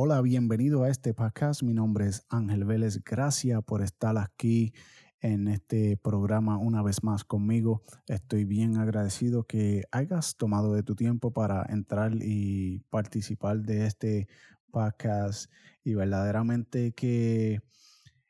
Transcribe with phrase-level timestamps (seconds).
[0.00, 1.64] Hola, bienvenido a este podcast.
[1.64, 3.02] Mi nombre es Ángel Vélez.
[3.02, 4.72] Gracias por estar aquí
[5.18, 7.82] en este programa una vez más conmigo.
[8.06, 14.28] Estoy bien agradecido que hayas tomado de tu tiempo para entrar y participar de este
[14.70, 15.50] podcast
[15.82, 17.58] y verdaderamente que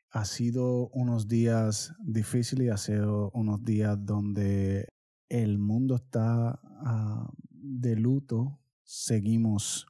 [0.09, 4.87] ha sido unos días difíciles y ha sido unos días donde
[5.29, 8.59] el mundo está uh, de luto.
[8.83, 9.85] Seguimos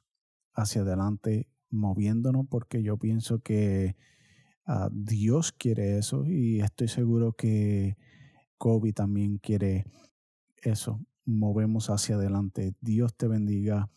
[0.52, 3.96] hacia adelante moviéndonos porque yo pienso que
[4.66, 7.96] uh, Dios quiere eso y estoy seguro que
[8.58, 9.86] Kobe también quiere
[10.62, 11.00] eso.
[11.24, 12.74] Movemos hacia adelante.
[12.80, 13.88] Dios te bendiga.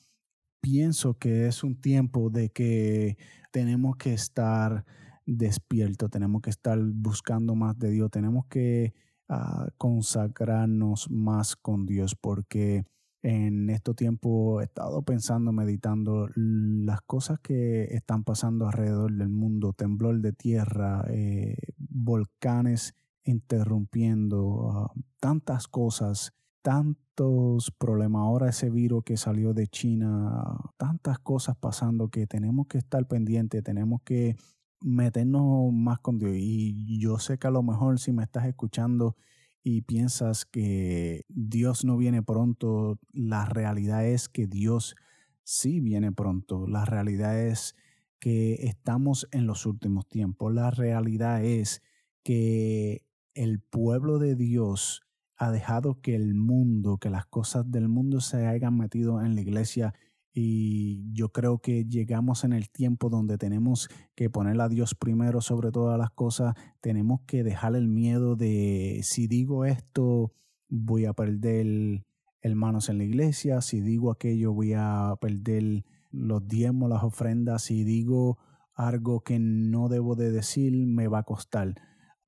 [0.61, 3.17] Pienso que es un tiempo de que
[3.51, 4.85] tenemos que estar
[5.25, 8.93] despiertos, tenemos que estar buscando más de Dios, tenemos que
[9.29, 12.85] uh, consagrarnos más con Dios porque
[13.23, 19.71] en este tiempo he estado pensando, meditando las cosas que están pasando alrededor del mundo,
[19.71, 24.87] temblor de tierra, eh, volcanes interrumpiendo, uh,
[25.21, 28.21] tantas cosas, tantos problemas.
[28.21, 33.63] Ahora ese virus que salió de China, tantas cosas pasando que tenemos que estar pendientes,
[33.63, 34.35] tenemos que
[34.81, 36.33] meternos más con Dios.
[36.35, 39.15] Y yo sé que a lo mejor si me estás escuchando,
[39.63, 44.95] y piensas que Dios no viene pronto, la realidad es que Dios
[45.43, 46.67] sí viene pronto.
[46.67, 47.75] La realidad es
[48.19, 50.53] que estamos en los últimos tiempos.
[50.53, 51.81] La realidad es
[52.23, 55.01] que el pueblo de Dios
[55.37, 59.41] ha dejado que el mundo, que las cosas del mundo se hayan metido en la
[59.41, 59.93] iglesia
[60.33, 65.41] y yo creo que llegamos en el tiempo donde tenemos que poner a Dios primero
[65.41, 66.55] sobre todas las cosas.
[66.81, 70.33] Tenemos que dejar el miedo de si digo esto
[70.69, 72.03] voy a perder
[72.41, 77.83] hermanos en la iglesia, si digo aquello voy a perder los diezmos, las ofrendas, si
[77.83, 78.39] digo
[78.73, 81.75] algo que no debo de decir me va a costar.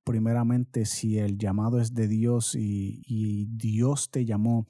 [0.03, 4.67] Primeramente, si el llamado es de Dios y, y Dios te llamó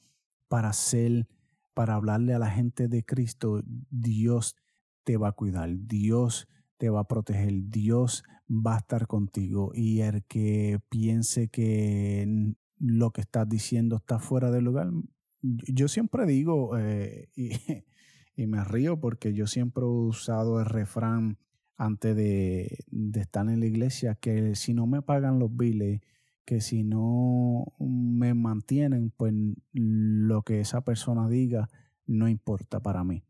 [0.47, 1.27] para ser
[1.75, 4.55] para hablarle a la gente de Cristo, Dios
[5.03, 6.47] te va a cuidar, Dios
[6.77, 9.71] te va a proteger, Dios va a estar contigo.
[9.75, 14.89] Y el que piense que lo que estás diciendo está fuera del lugar,
[15.41, 17.29] yo siempre digo eh,
[18.35, 21.37] y, me río porque yo siempre he usado el refrán
[21.77, 26.01] antes de, de estar en la iglesia que si no me pagan los biles,
[26.45, 29.33] que si no me mantienen, pues
[29.73, 31.67] lo que esa persona diga
[32.05, 33.23] no importa para mí.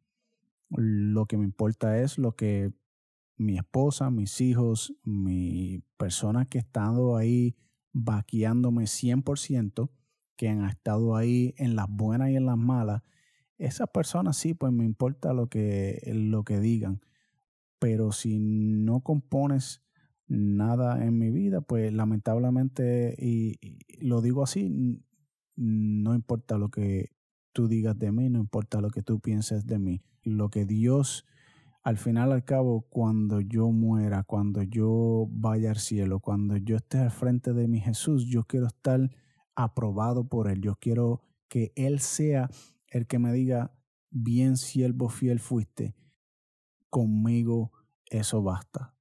[0.70, 2.74] Lo que me importa es lo que
[3.38, 7.56] mi esposa, mis hijos, mi persona que ha estado ahí
[7.94, 9.90] vaqueándome 100%,
[10.36, 13.02] que han estado ahí en las buenas y en las malas,
[13.58, 17.00] esas personas sí, pues me importa lo que, lo que digan.
[17.80, 19.85] Pero si no compones
[20.28, 23.58] nada en mi vida, pues lamentablemente, y,
[24.00, 25.04] lo digo así,
[25.56, 27.12] no importa lo que
[27.54, 30.02] tú digas de mí, no importa lo que tú pienses de mí.
[30.24, 31.26] Lo que Dios,
[31.84, 36.98] al final al cabo, cuando yo muera, cuando yo vaya al cielo, cuando yo esté
[36.98, 39.00] al frente de mi Jesús, yo quiero estar
[39.56, 40.62] aprobado por Él.
[40.62, 42.50] Yo quiero que Él sea
[42.88, 43.72] el que me diga,
[44.10, 45.96] bien siervo fiel fuiste,
[46.90, 47.72] conmigo
[48.10, 48.95] eso basta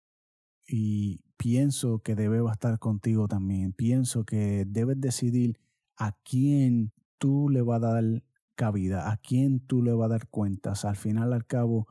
[0.66, 3.72] y pienso que debe estar contigo también.
[3.72, 5.58] Pienso que debes decidir
[5.96, 8.22] a quién tú le vas a dar
[8.54, 10.84] cabida, a quién tú le vas a dar cuentas.
[10.84, 11.86] Al final, al cabo,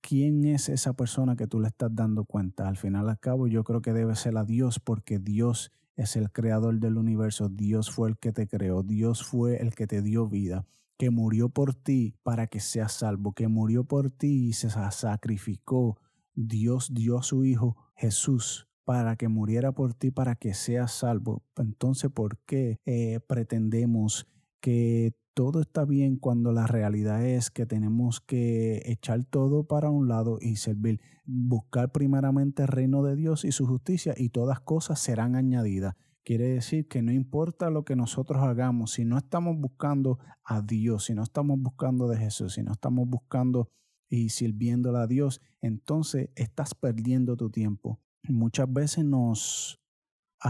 [0.00, 2.68] ¿quién es esa persona que tú le estás dando cuenta?
[2.68, 6.30] Al final, al cabo, yo creo que debe ser a Dios porque Dios es el
[6.30, 7.48] creador del universo.
[7.48, 8.82] Dios fue el que te creó.
[8.82, 10.66] Dios fue el que te dio vida
[10.96, 15.98] que murió por ti para que seas salvo, que murió por ti y se sacrificó.
[16.36, 21.42] Dios dio a su Hijo Jesús para que muriera por ti, para que seas salvo.
[21.56, 24.28] Entonces, ¿por qué eh, pretendemos
[24.60, 30.08] que todo está bien cuando la realidad es que tenemos que echar todo para un
[30.08, 34.98] lado y servir, buscar primeramente el reino de Dios y su justicia y todas cosas
[34.98, 35.94] serán añadidas.
[36.24, 41.04] Quiere decir que no importa lo que nosotros hagamos, si no estamos buscando a Dios,
[41.04, 43.68] si no estamos buscando de Jesús, si no estamos buscando
[44.08, 48.00] y sirviéndole a Dios, entonces estás perdiendo tu tiempo.
[48.28, 49.80] Muchas veces nos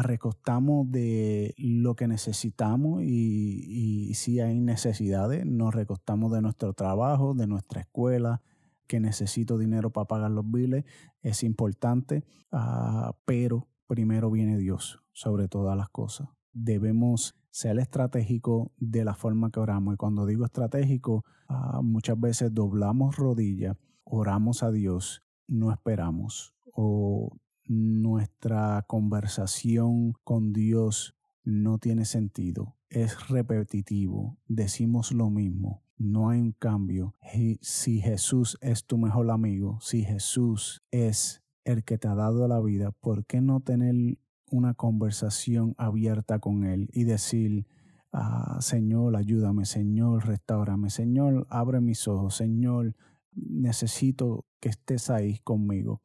[0.03, 7.47] recostamos de lo que necesitamos y, si hay necesidades, nos recostamos de nuestro trabajo, de
[7.47, 8.43] nuestra escuela,
[8.87, 10.85] que necesito dinero para pagar los biles,
[11.23, 16.29] es importante, ah, pero primero viene Dios sobre todas las cosas.
[16.53, 19.95] Debemos ser estratégico de la forma que oramos.
[19.95, 27.37] Y cuando digo estratégico, ah, muchas veces doblamos rodillas, oramos a Dios no esperamos o
[27.65, 31.15] nuestra conversación con Dios
[31.45, 37.15] no tiene sentido, es repetitivo, decimos lo mismo, no hay un cambio.
[37.63, 42.61] Si Jesús es tu mejor amigo, si Jesús es el que te ha dado la
[42.61, 44.19] vida, ¿por qué no tener
[44.57, 47.67] una conversación abierta con Él y decir,
[48.13, 52.95] ah, Señor, ayúdame, Señor, restaurame, Señor, abre mis ojos, Señor,
[53.35, 56.01] necesito que estés ahí conmigo.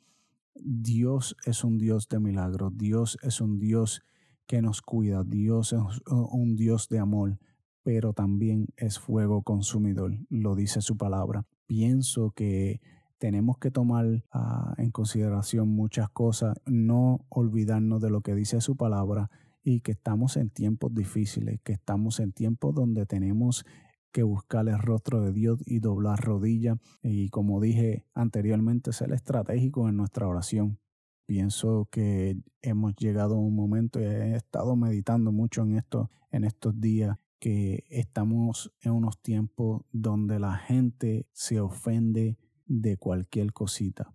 [0.56, 4.04] Dios es un Dios de milagros, Dios es un Dios
[4.46, 7.40] que nos cuida, Dios es un Dios de amor,
[7.84, 11.46] pero también es fuego consumidor, lo dice su palabra.
[11.68, 12.82] Pienso que
[13.22, 18.76] tenemos que tomar ah, en consideración muchas cosas, no olvidarnos de lo que dice su
[18.76, 19.30] palabra
[19.64, 23.64] y que estamos en tiempos difíciles, que estamos en tiempos donde tenemos
[24.12, 29.88] que buscar el rostro de Dios y doblar rodillas y como dije anteriormente ser estratégico
[29.88, 30.80] en nuestra oración.
[31.28, 36.44] Pienso que hemos llegado a un momento y he estado meditando mucho en esto en
[36.44, 42.40] estos días que estamos en unos tiempos donde la gente se ofende
[42.72, 44.14] de cualquier cosita.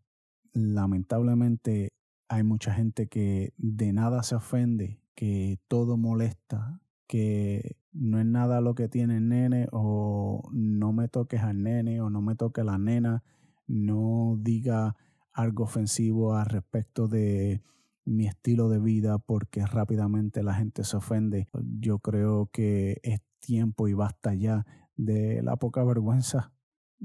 [0.55, 1.93] Lamentablemente
[2.29, 8.62] hay mucha gente que de nada se ofende, que todo molesta, que no es nada
[8.62, 12.64] lo que tiene el nene o no me toques al nene o no me toque
[12.64, 13.23] la nena,
[13.67, 14.97] no diga
[15.32, 17.62] algo ofensivo al respecto de
[18.06, 21.47] mi estilo de vida porque rápidamente la gente se ofende.
[21.79, 24.64] Yo creo que es tiempo y basta ya
[24.97, 26.52] de la poca vergüenza.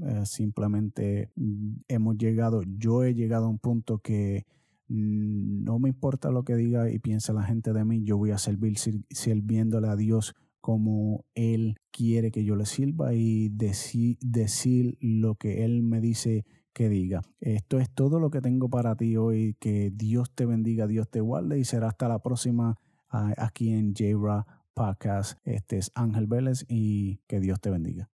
[0.00, 4.46] Eh, simplemente mm, hemos llegado, yo he llegado a un punto que
[4.88, 8.38] no me importa lo que diga y piensa la gente de mí, yo voy a
[8.38, 15.64] servir sirviéndole a Dios como Él quiere que yo le sirva y decir lo que
[15.64, 17.22] Él me dice que diga.
[17.40, 19.56] Esto es todo lo que tengo para ti hoy.
[19.58, 22.78] Que Dios te bendiga, Dios te guarde y será hasta la próxima
[23.10, 25.38] ah, aquí en j Podcast.
[25.44, 28.11] Este es Ángel Vélez y que Dios te bendiga.